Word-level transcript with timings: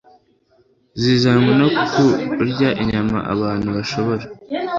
zizanwa 1.01 1.51
no 1.61 1.67
kurya 2.33 2.69
inyama 2.81 3.17
Abantu 3.33 3.67
bashobora 3.77 4.23